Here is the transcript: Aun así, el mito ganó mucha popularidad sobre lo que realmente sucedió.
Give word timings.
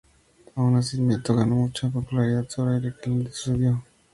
Aun 0.55 0.77
así, 0.77 0.97
el 0.97 1.03
mito 1.03 1.35
ganó 1.35 1.57
mucha 1.57 1.87
popularidad 1.87 2.49
sobre 2.49 2.81
lo 2.81 2.89
que 2.95 3.01
realmente 3.03 3.33
sucedió. 3.33 3.83